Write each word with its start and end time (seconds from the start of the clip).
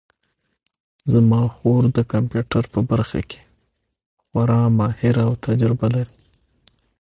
زما 1.13 1.41
خور 1.55 1.83
د 1.95 1.99
کمپیوټر 2.11 2.63
په 2.73 2.79
برخه 2.89 3.19
کې 3.29 3.41
خورا 4.25 4.61
ماهره 4.77 5.21
او 5.27 5.33
تجربه 5.45 5.87
لري 5.95 6.15